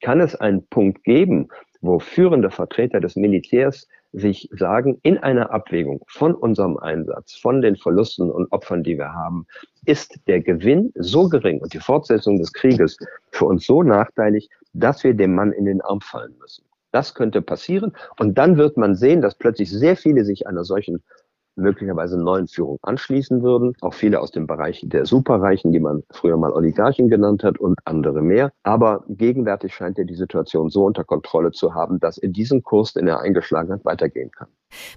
[0.00, 1.48] kann es einen Punkt geben,
[1.80, 7.76] wo führende Vertreter des Militärs sich sagen, in einer Abwägung von unserem Einsatz, von den
[7.76, 9.46] Verlusten und Opfern, die wir haben,
[9.86, 12.98] ist der Gewinn so gering und die Fortsetzung des Krieges
[13.30, 16.64] für uns so nachteilig, dass wir dem Mann in den Arm fallen müssen.
[16.92, 17.92] Das könnte passieren.
[18.18, 21.02] Und dann wird man sehen, dass plötzlich sehr viele sich einer solchen
[21.56, 23.74] möglicherweise neuen Führung anschließen würden.
[23.80, 27.78] Auch viele aus dem Bereich der Superreichen, die man früher mal Oligarchen genannt hat und
[27.84, 28.52] andere mehr.
[28.62, 32.94] Aber gegenwärtig scheint er die Situation so unter Kontrolle zu haben, dass er diesen Kurs,
[32.94, 34.48] den er eingeschlagen hat, weitergehen kann.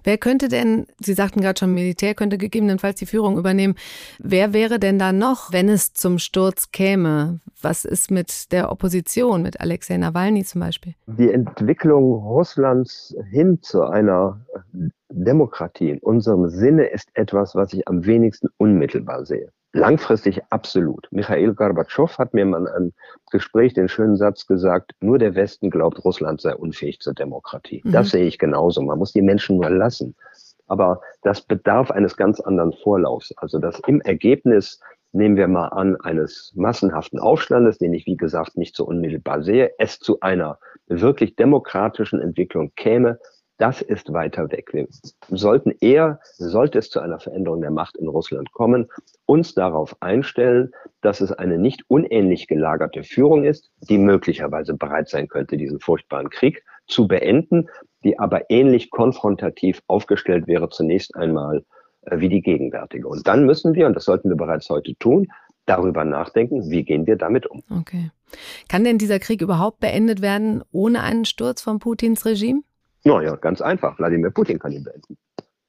[0.04, 3.76] Wer könnte denn, Sie sagten gerade schon, Militär könnte gegebenenfalls die Führung übernehmen.
[4.20, 7.40] Wer wäre denn da noch, wenn es zum Sturz käme?
[7.62, 10.96] Was ist mit der Opposition, mit Alexei Nawalny zum Beispiel?
[11.08, 14.42] Die Entwicklung Russlands hin zu einer
[15.10, 19.52] Demokratie in unserem Sinne ist etwas, was ich am wenigsten unmittelbar sehe.
[19.76, 21.06] Langfristig absolut.
[21.12, 22.94] Michael Gorbatschow hat mir mal in einem
[23.30, 27.82] Gespräch den schönen Satz gesagt, nur der Westen glaubt, Russland sei unfähig zur Demokratie.
[27.84, 27.92] Mhm.
[27.92, 28.82] Das sehe ich genauso.
[28.82, 30.16] Man muss die Menschen nur lassen.
[30.68, 33.34] Aber das bedarf eines ganz anderen Vorlaufs.
[33.36, 34.80] Also dass im Ergebnis,
[35.12, 39.72] nehmen wir mal an, eines massenhaften Aufstandes, den ich wie gesagt nicht so unmittelbar sehe,
[39.78, 40.58] es zu einer
[40.88, 43.20] wirklich demokratischen Entwicklung käme,
[43.58, 44.74] das ist weiter weg.
[44.74, 44.88] Wir
[45.30, 48.90] sollten eher, sollte es zu einer Veränderung der Macht in Russland kommen,
[49.26, 55.28] uns darauf einstellen, dass es eine nicht unähnlich gelagerte Führung ist, die möglicherweise bereit sein
[55.28, 57.70] könnte, diesen furchtbaren Krieg zu beenden,
[58.04, 61.64] die aber ähnlich konfrontativ aufgestellt wäre zunächst einmal
[62.02, 63.08] äh, wie die gegenwärtige.
[63.08, 65.28] Und dann müssen wir, und das sollten wir bereits heute tun,
[65.66, 67.64] darüber nachdenken, wie gehen wir damit um.
[67.72, 68.12] Okay.
[68.68, 72.62] Kann denn dieser Krieg überhaupt beendet werden ohne einen Sturz von Putins Regime?
[73.06, 73.98] Naja, ganz einfach.
[74.00, 75.18] Wladimir Putin kann ihn beenden.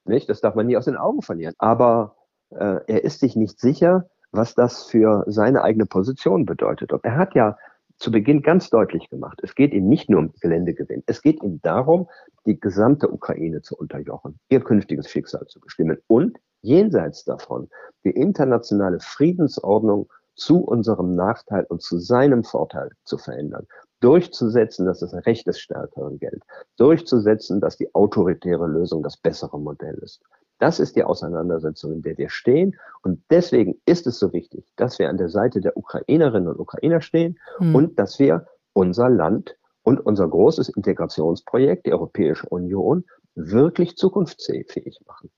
[0.05, 0.29] Nicht?
[0.29, 1.55] Das darf man nie aus den Augen verlieren.
[1.59, 2.17] Aber
[2.51, 6.93] äh, er ist sich nicht sicher, was das für seine eigene Position bedeutet.
[6.93, 7.57] Und er hat ja
[7.99, 11.61] zu Beginn ganz deutlich gemacht, es geht ihm nicht nur um Geländegewinn, es geht ihm
[11.63, 12.09] darum,
[12.45, 17.69] die gesamte Ukraine zu unterjochen, ihr künftiges Schicksal zu bestimmen und jenseits davon
[18.05, 23.67] die internationale Friedensordnung zu unserem Nachteil und zu seinem Vorteil zu verändern.
[24.01, 26.43] Durchzusetzen, dass das Recht des Stärkeren gilt.
[26.77, 30.23] Durchzusetzen, dass die autoritäre Lösung das bessere Modell ist.
[30.59, 32.77] Das ist die Auseinandersetzung, in der wir stehen.
[33.03, 37.01] Und deswegen ist es so wichtig, dass wir an der Seite der Ukrainerinnen und Ukrainer
[37.01, 37.75] stehen mhm.
[37.75, 43.05] und dass wir unser Land und unser großes Integrationsprojekt, die Europäische Union,
[43.35, 45.31] wirklich zukunftsfähig machen.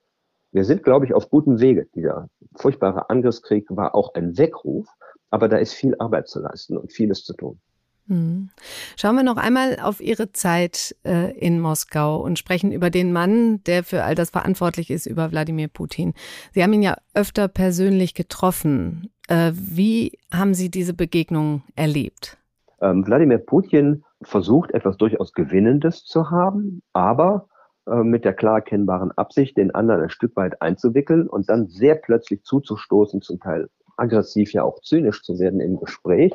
[0.52, 1.86] Wir sind, glaube ich, auf gutem Wege.
[1.94, 4.88] Dieser furchtbare Angriffskrieg war auch ein Weckruf,
[5.30, 7.60] aber da ist viel Arbeit zu leisten und vieles zu tun.
[8.08, 8.48] Hm.
[8.96, 13.62] Schauen wir noch einmal auf Ihre Zeit äh, in Moskau und sprechen über den Mann,
[13.64, 16.14] der für all das verantwortlich ist, über Wladimir Putin.
[16.52, 19.10] Sie haben ihn ja öfter persönlich getroffen.
[19.28, 22.38] Äh, wie haben Sie diese Begegnung erlebt?
[22.80, 27.46] Ähm, Wladimir Putin versucht etwas durchaus Gewinnendes zu haben, aber
[27.86, 31.94] äh, mit der klar erkennbaren Absicht, den anderen ein Stück weit einzuwickeln und dann sehr
[31.94, 33.68] plötzlich zuzustoßen, zum Teil
[33.98, 36.32] aggressiv, ja auch zynisch zu werden im Gespräch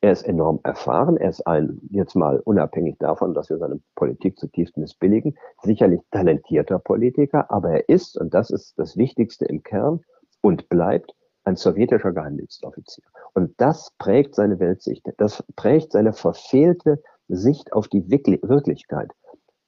[0.00, 1.16] er ist enorm erfahren.
[1.16, 6.78] Er ist ein, jetzt mal unabhängig davon, dass wir seine Politik zutiefst missbilligen, sicherlich talentierter
[6.78, 10.00] Politiker, aber er ist, und das ist das Wichtigste im Kern,
[10.42, 11.12] und bleibt
[11.44, 13.04] ein sowjetischer Geheimdienstoffizier.
[13.34, 15.06] Und das prägt seine Weltsicht.
[15.18, 19.10] Das prägt seine verfehlte Sicht auf die Wirklichkeit.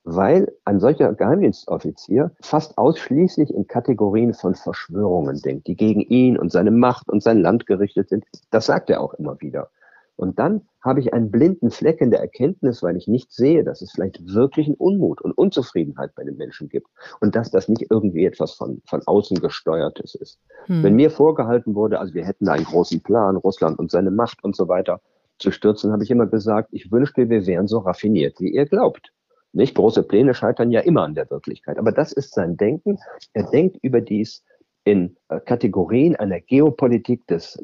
[0.05, 6.51] Weil ein solcher Geheimdienstoffizier fast ausschließlich in Kategorien von Verschwörungen denkt, die gegen ihn und
[6.51, 8.25] seine Macht und sein Land gerichtet sind.
[8.51, 9.71] Das sagt er auch immer wieder.
[10.19, 13.83] Und dann habe ich einen blinden Fleck in der Erkenntnis, weil ich nicht sehe, dass
[13.83, 16.89] es vielleicht wirklich einen Unmut und Unzufriedenheit bei den Menschen gibt
[17.21, 20.41] und dass das nicht irgendwie etwas von, von außen gesteuertes ist.
[20.67, 20.83] Hm.
[20.83, 24.57] Wenn mir vorgehalten wurde, also wir hätten einen großen Plan, Russland und seine Macht und
[24.57, 25.01] so weiter
[25.39, 29.13] zu stürzen, habe ich immer gesagt, ich wünschte, wir wären so raffiniert, wie ihr glaubt.
[29.53, 32.99] Nicht große Pläne scheitern ja immer an der Wirklichkeit, aber das ist sein Denken.
[33.35, 34.43] Er denkt überdies
[34.83, 37.57] in äh, Kategorien einer Geopolitik des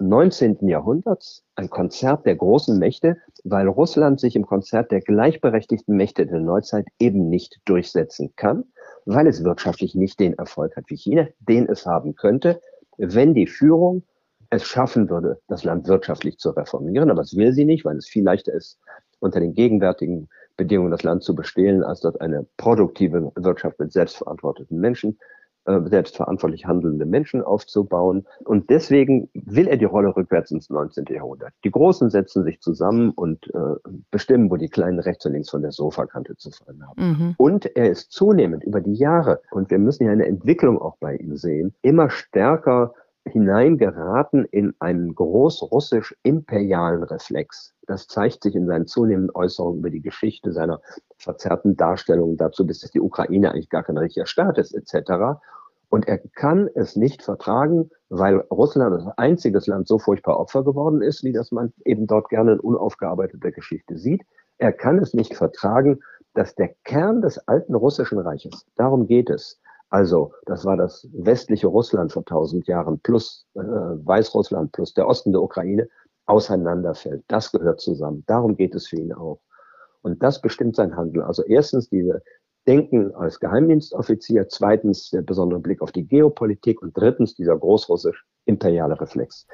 [0.00, 0.66] 19.
[0.66, 6.40] Jahrhunderts ein Konzert der großen Mächte, weil Russland sich im Konzert der gleichberechtigten Mächte der
[6.40, 8.64] Neuzeit eben nicht durchsetzen kann,
[9.04, 12.60] weil es wirtschaftlich nicht den Erfolg hat wie China, den es haben könnte,
[12.96, 14.02] wenn die Führung
[14.48, 17.10] es schaffen würde, das Land wirtschaftlich zu reformieren.
[17.10, 18.78] Aber es will sie nicht, weil es viel leichter ist,
[19.20, 24.78] unter den gegenwärtigen Bedingungen das Land zu bestehlen, als dort eine produktive Wirtschaft mit selbstverantworteten
[24.78, 25.18] Menschen
[25.64, 28.26] selbstverantwortlich handelnde Menschen aufzubauen.
[28.44, 31.04] Und deswegen will er die Rolle rückwärts ins 19.
[31.10, 31.52] Jahrhundert.
[31.64, 35.62] Die Großen setzen sich zusammen und äh, bestimmen, wo die Kleinen rechts und links von
[35.62, 37.10] der Sofakante zu fallen haben.
[37.10, 37.34] Mhm.
[37.36, 41.16] Und er ist zunehmend über die Jahre, und wir müssen ja eine Entwicklung auch bei
[41.16, 42.94] ihm sehen, immer stärker
[43.24, 47.74] hineingeraten in einen großrussisch-imperialen Reflex.
[47.90, 50.80] Das zeigt sich in seinen zunehmenden Äußerungen über die Geschichte seiner
[51.18, 55.40] verzerrten Darstellungen dazu, bis die Ukraine eigentlich gar kein richtiger Staat ist, etc.
[55.88, 61.02] Und er kann es nicht vertragen, weil Russland als einziges Land so furchtbar Opfer geworden
[61.02, 64.22] ist, wie das man eben dort gerne in unaufgearbeiteter Geschichte sieht.
[64.58, 65.98] Er kann es nicht vertragen,
[66.34, 69.60] dass der Kern des alten russischen Reiches, darum geht es,
[69.92, 75.32] also, das war das westliche Russland vor tausend Jahren plus äh, Weißrussland plus der Osten
[75.32, 75.88] der Ukraine
[76.30, 77.24] auseinanderfällt.
[77.28, 78.24] Das gehört zusammen.
[78.26, 79.40] Darum geht es für ihn auch.
[80.02, 81.24] Und das bestimmt sein Handeln.
[81.24, 82.22] Also erstens diese
[82.66, 87.56] Denken als Geheimdienstoffizier, zweitens der besondere Blick auf die Geopolitik und drittens dieser
[88.50, 89.46] großrussisch-imperiale Reflex.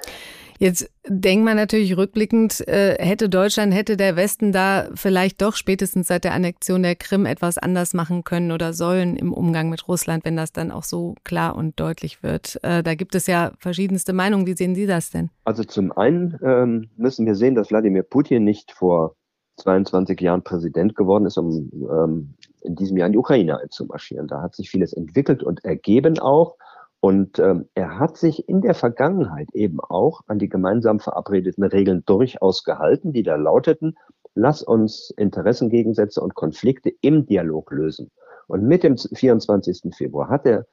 [0.59, 6.09] Jetzt denkt man natürlich rückblickend, äh, hätte Deutschland, hätte der Westen da vielleicht doch spätestens
[6.09, 10.25] seit der Annexion der Krim etwas anders machen können oder sollen im Umgang mit Russland,
[10.25, 12.59] wenn das dann auch so klar und deutlich wird.
[12.63, 14.47] Äh, da gibt es ja verschiedenste Meinungen.
[14.47, 15.29] Wie sehen Sie das denn?
[15.45, 19.15] Also zum einen ähm, müssen wir sehen, dass Wladimir Putin nicht vor
[19.59, 24.27] 22 Jahren Präsident geworden ist, um ähm, in diesem Jahr in die Ukraine einzumarschieren.
[24.27, 26.57] Da hat sich vieles entwickelt und ergeben auch.
[27.01, 32.03] Und ähm, er hat sich in der Vergangenheit eben auch an die gemeinsam verabredeten Regeln
[32.07, 33.97] durchaus gehalten, die da lauteten,
[34.35, 38.11] lass uns Interessengegensätze und Konflikte im Dialog lösen.
[38.49, 39.95] Und mit dem 24.
[39.95, 40.67] Februar hat er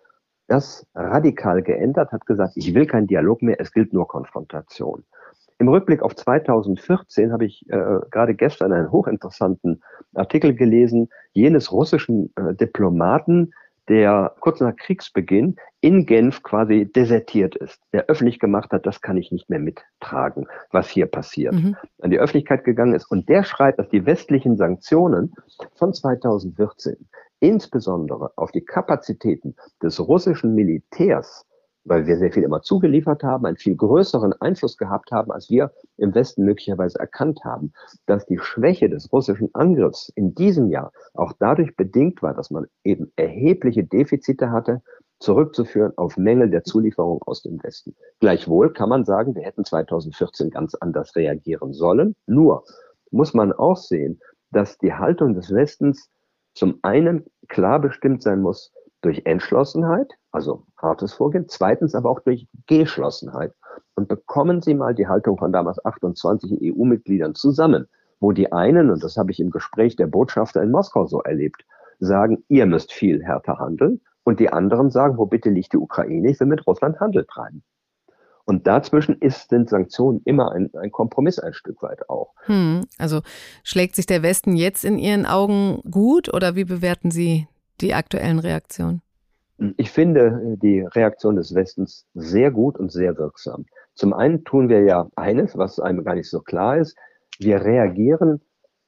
[0.47, 5.03] das radikal geändert, hat gesagt, ich will keinen Dialog mehr, es gilt nur Konfrontation.
[5.59, 9.81] Im Rückblick auf 2014 habe ich äh, gerade gestern einen hochinteressanten
[10.13, 13.53] Artikel gelesen, jenes russischen äh, Diplomaten,
[13.89, 19.17] der kurz nach Kriegsbeginn in Genf quasi desertiert ist, der öffentlich gemacht hat, das kann
[19.17, 21.75] ich nicht mehr mittragen, was hier passiert, mhm.
[22.01, 23.09] an die Öffentlichkeit gegangen ist.
[23.11, 25.33] Und der schreibt, dass die westlichen Sanktionen
[25.75, 26.95] von 2014
[27.41, 31.45] insbesondere auf die Kapazitäten des russischen Militärs
[31.85, 35.71] weil wir sehr viel immer zugeliefert haben, einen viel größeren Einfluss gehabt haben, als wir
[35.97, 37.73] im Westen möglicherweise erkannt haben,
[38.05, 42.65] dass die Schwäche des russischen Angriffs in diesem Jahr auch dadurch bedingt war, dass man
[42.83, 44.81] eben erhebliche Defizite hatte,
[45.19, 47.95] zurückzuführen auf Mängel der Zulieferung aus dem Westen.
[48.19, 52.15] Gleichwohl kann man sagen, wir hätten 2014 ganz anders reagieren sollen.
[52.27, 52.65] Nur
[53.11, 54.19] muss man auch sehen,
[54.51, 56.09] dass die Haltung des Westens
[56.53, 62.47] zum einen klar bestimmt sein muss durch Entschlossenheit, also hartes Vorgehen, zweitens aber auch durch
[62.67, 63.53] Geschlossenheit.
[63.95, 67.87] Und bekommen Sie mal die Haltung von damals 28 EU-Mitgliedern zusammen,
[68.19, 71.63] wo die einen, und das habe ich im Gespräch der Botschafter in Moskau so erlebt,
[71.99, 76.29] sagen, ihr müsst viel härter handeln, und die anderen sagen, wo bitte liegt die Ukraine,
[76.29, 77.63] ich will mit Russland Handel treiben.
[78.45, 82.33] Und dazwischen ist, sind Sanktionen immer ein, ein Kompromiss ein Stück weit auch.
[82.45, 83.21] Hm, also
[83.63, 87.47] schlägt sich der Westen jetzt in Ihren Augen gut oder wie bewerten Sie
[87.79, 89.01] die aktuellen Reaktionen?
[89.77, 93.65] Ich finde die Reaktion des Westens sehr gut und sehr wirksam.
[93.93, 96.97] Zum einen tun wir ja eines, was einem gar nicht so klar ist.
[97.39, 98.41] Wir reagieren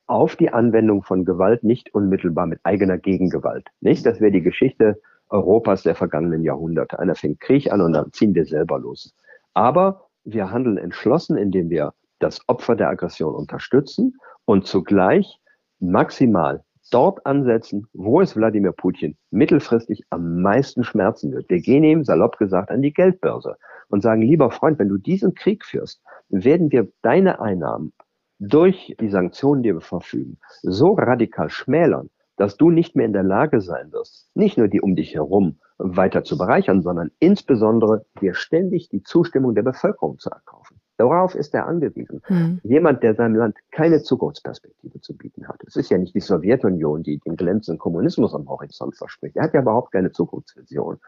[0.07, 3.67] auf die Anwendung von Gewalt nicht unmittelbar mit eigener Gegengewalt.
[3.81, 4.99] Nicht, dass wir die Geschichte
[5.29, 6.99] Europas der vergangenen Jahrhunderte.
[6.99, 9.15] Einer fängt Krieg an und dann ziehen wir selber los.
[9.53, 15.39] Aber wir handeln entschlossen, indem wir das Opfer der Aggression unterstützen und zugleich
[15.79, 21.49] maximal dort ansetzen, wo es Wladimir Putin mittelfristig am meisten schmerzen wird.
[21.49, 23.57] Wir gehen ihm, salopp gesagt, an die Geldbörse
[23.89, 27.93] und sagen, lieber Freund, wenn du diesen Krieg führst, werden wir deine Einnahmen
[28.39, 33.23] durch die Sanktionen, die wir verfügen, so radikal schmälern, dass du nicht mehr in der
[33.23, 38.33] Lage sein wirst, nicht nur die um dich herum weiter zu bereichern, sondern insbesondere dir
[38.33, 40.74] ständig die Zustimmung der Bevölkerung zu erkaufen.
[40.97, 42.21] Darauf ist er angewiesen.
[42.25, 42.61] Hm.
[42.63, 45.61] Jemand, der seinem Land keine Zukunftsperspektive zu bieten hat.
[45.67, 49.35] Es ist ja nicht die Sowjetunion, die den glänzenden Kommunismus am Horizont verspricht.
[49.35, 50.99] Er hat ja überhaupt keine Zukunftsvision.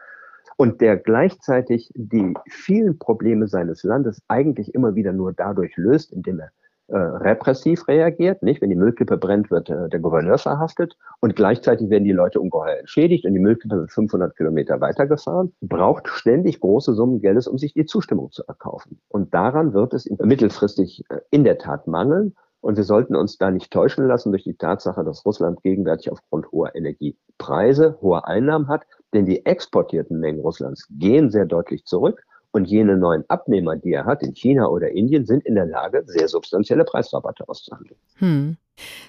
[0.56, 6.40] Und der gleichzeitig die vielen Probleme seines Landes eigentlich immer wieder nur dadurch löst, indem
[6.40, 6.50] er
[6.88, 8.62] äh, repressiv reagiert, nicht?
[8.62, 12.78] Wenn die Müllkippe brennt, wird äh, der Gouverneur verhaftet und gleichzeitig werden die Leute ungeheuer
[12.78, 17.74] entschädigt und die Müllkippe wird 500 Kilometer weitergefahren, braucht ständig große Summen Geldes, um sich
[17.74, 19.00] die Zustimmung zu erkaufen.
[19.08, 22.34] Und daran wird es mittelfristig äh, in der Tat mangeln.
[22.60, 26.50] Und wir sollten uns da nicht täuschen lassen durch die Tatsache, dass Russland gegenwärtig aufgrund
[26.50, 28.82] hoher Energiepreise hohe Einnahmen hat.
[29.12, 32.24] Denn die exportierten Mengen Russlands gehen sehr deutlich zurück.
[32.50, 36.02] Und jene neuen Abnehmer, die er hat in China oder Indien, sind in der Lage,
[36.06, 37.98] sehr substanzielle Preisrabatte auszuhandeln.
[38.16, 38.56] Hm.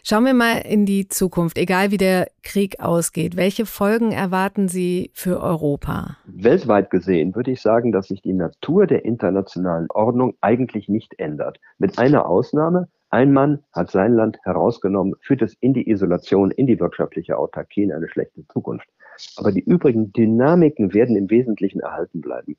[0.03, 3.37] Schauen wir mal in die Zukunft, egal wie der Krieg ausgeht.
[3.37, 6.17] Welche Folgen erwarten Sie für Europa?
[6.25, 11.59] Weltweit gesehen würde ich sagen, dass sich die Natur der internationalen Ordnung eigentlich nicht ändert.
[11.77, 12.87] Mit einer Ausnahme.
[13.11, 17.81] Ein Mann hat sein Land herausgenommen, führt es in die Isolation, in die wirtschaftliche Autarkie,
[17.81, 18.87] in eine schlechte Zukunft.
[19.35, 22.55] Aber die übrigen Dynamiken werden im Wesentlichen erhalten bleiben.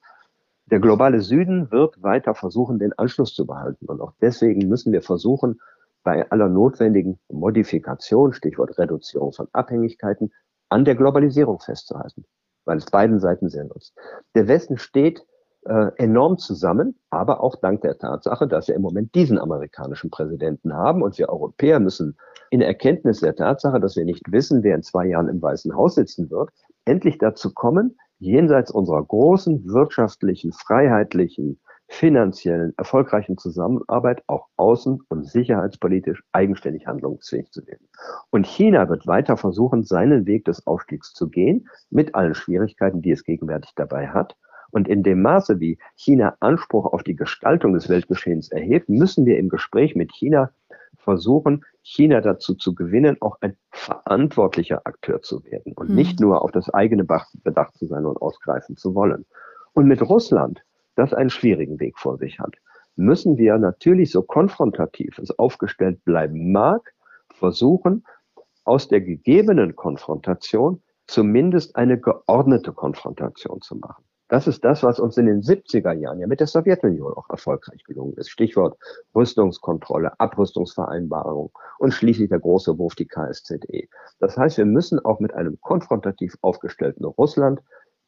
[0.70, 3.86] Der globale Süden wird weiter versuchen, den Anschluss zu behalten.
[3.86, 5.60] Und auch deswegen müssen wir versuchen,
[6.02, 10.32] bei aller notwendigen Modifikation, Stichwort Reduzierung von Abhängigkeiten,
[10.68, 12.24] an der Globalisierung festzuhalten,
[12.64, 13.94] weil es beiden Seiten sehr nutzt.
[14.34, 15.26] Der Westen steht
[15.66, 20.72] äh, enorm zusammen, aber auch dank der Tatsache, dass wir im Moment diesen amerikanischen Präsidenten
[20.72, 22.16] haben und wir Europäer müssen
[22.50, 25.96] in Erkenntnis der Tatsache, dass wir nicht wissen, wer in zwei Jahren im Weißen Haus
[25.96, 26.50] sitzen wird,
[26.84, 36.22] endlich dazu kommen, jenseits unserer großen wirtschaftlichen, freiheitlichen, finanziellen, erfolgreichen Zusammenarbeit auch außen- und sicherheitspolitisch
[36.30, 37.88] eigenständig handlungsfähig zu werden.
[38.30, 43.10] Und China wird weiter versuchen, seinen Weg des Aufstiegs zu gehen, mit allen Schwierigkeiten, die
[43.10, 44.36] es gegenwärtig dabei hat.
[44.70, 49.36] Und in dem Maße, wie China Anspruch auf die Gestaltung des Weltgeschehens erhebt, müssen wir
[49.38, 50.52] im Gespräch mit China
[51.00, 55.96] versuchen, China dazu zu gewinnen, auch ein verantwortlicher Akteur zu werden und mhm.
[55.96, 59.26] nicht nur auf das eigene bedacht zu sein und ausgreifen zu wollen.
[59.72, 60.62] Und mit Russland,
[60.96, 62.54] das einen schwierigen Weg vor sich hat,
[62.96, 66.94] müssen wir natürlich so konfrontativ es aufgestellt bleiben mag,
[67.32, 68.04] versuchen,
[68.64, 74.04] aus der gegebenen Konfrontation zumindest eine geordnete Konfrontation zu machen.
[74.30, 77.82] Das ist das, was uns in den 70er Jahren ja mit der Sowjetunion auch erfolgreich
[77.82, 78.30] gelungen ist.
[78.30, 78.78] Stichwort
[79.12, 83.88] Rüstungskontrolle, Abrüstungsvereinbarung und schließlich der große Wurf, die KSZE.
[84.20, 87.60] Das heißt, wir müssen auch mit einem konfrontativ aufgestellten Russland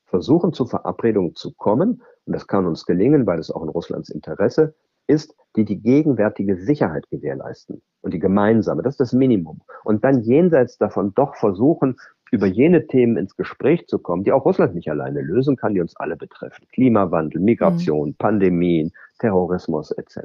[0.07, 2.03] versuchen, zu Verabredungen zu kommen.
[2.25, 4.77] Und das kann uns gelingen, weil es auch in Russlands Interesse
[5.09, 9.63] ist, die die gegenwärtige Sicherheit gewährleisten und die gemeinsame, das ist das Minimum.
[9.83, 11.97] Und dann jenseits davon doch versuchen,
[12.33, 15.81] über jene Themen ins Gespräch zu kommen, die auch Russland nicht alleine lösen kann, die
[15.81, 16.67] uns alle betreffen.
[16.73, 18.15] Klimawandel, Migration, mhm.
[18.15, 20.19] Pandemien, Terrorismus etc.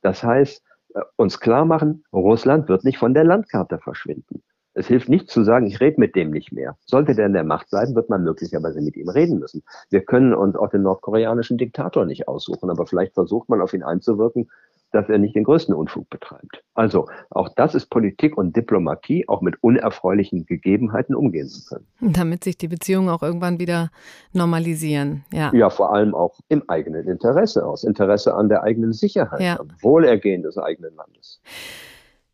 [0.00, 0.62] Das heißt,
[0.94, 4.42] äh, uns klar machen, Russland wird nicht von der Landkarte verschwinden.
[4.72, 6.76] Es hilft nicht zu sagen, ich rede mit dem nicht mehr.
[6.86, 9.64] Sollte der in der Macht bleiben, wird man möglicherweise mit ihm reden müssen.
[9.90, 13.82] Wir können uns auch den nordkoreanischen Diktator nicht aussuchen, aber vielleicht versucht man auf ihn
[13.82, 14.48] einzuwirken,
[14.92, 16.62] dass er nicht den größten Unfug betreibt.
[16.74, 21.86] Also auch das ist Politik und Diplomatie, auch mit unerfreulichen Gegebenheiten umgehen zu können.
[22.00, 23.90] Damit sich die Beziehungen auch irgendwann wieder
[24.32, 25.24] normalisieren.
[25.32, 29.60] Ja, ja vor allem auch im eigenen Interesse, aus Interesse an der eigenen Sicherheit, ja.
[29.60, 31.40] am Wohlergehen des eigenen Landes.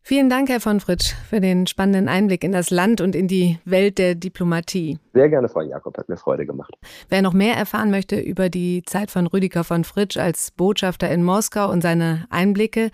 [0.06, 3.58] Vielen Dank, Herr von Fritsch, für den spannenden Einblick in das Land und in die
[3.64, 4.98] Welt der Diplomatie.
[5.14, 6.74] Sehr gerne, Frau Jakob, hat mir Freude gemacht.
[7.08, 11.22] Wer noch mehr erfahren möchte über die Zeit von Rüdiger von Fritsch als Botschafter in
[11.22, 12.90] Moskau und seine Einblicke,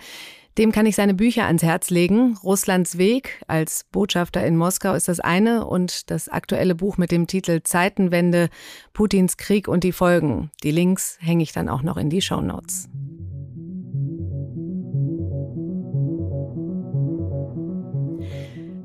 [0.56, 2.38] dem kann ich seine Bücher ans Herz legen.
[2.44, 7.26] Russlands Weg als Botschafter in Moskau ist das eine und das aktuelle Buch mit dem
[7.26, 8.50] Titel Zeitenwende,
[8.92, 10.52] Putins Krieg und die Folgen.
[10.62, 12.88] Die Links hänge ich dann auch noch in die Show Notes.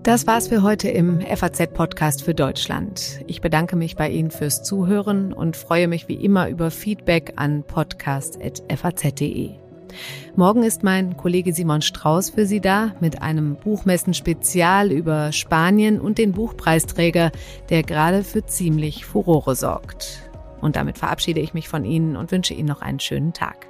[0.05, 3.21] Das war's für heute im FAZ-Podcast für Deutschland.
[3.25, 7.63] Ich bedanke mich bei Ihnen fürs Zuhören und freue mich wie immer über Feedback an
[7.63, 9.55] podcast.faz.de.
[10.35, 16.19] Morgen ist mein Kollege Simon Strauß für Sie da mit einem Buchmessen-Spezial über Spanien und
[16.19, 17.31] den Buchpreisträger,
[17.71, 20.29] der gerade für ziemlich Furore sorgt.
[20.61, 23.69] Und damit verabschiede ich mich von Ihnen und wünsche Ihnen noch einen schönen Tag.